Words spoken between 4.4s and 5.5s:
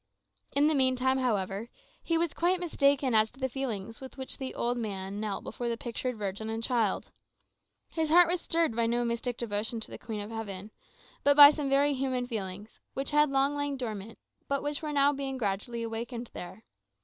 old man knelt